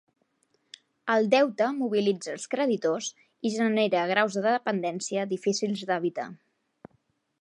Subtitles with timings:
[1.15, 3.09] El deute mobilitza els creditors
[3.49, 6.31] i genera graus de dependència difícils d'evitar.